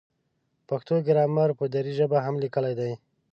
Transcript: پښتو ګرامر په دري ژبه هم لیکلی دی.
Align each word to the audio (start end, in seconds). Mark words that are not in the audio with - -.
پښتو 0.69 0.95
ګرامر 1.07 1.49
په 1.59 1.65
دري 1.73 1.91
ژبه 1.99 2.17
هم 2.25 2.35
لیکلی 2.43 2.73
دی. 2.79 2.91